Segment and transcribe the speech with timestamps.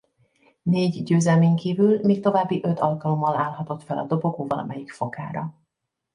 [0.63, 5.55] Négy győzelmén kívül még további öt alkalommal állhatott fel a dobogó valamelyik fokára.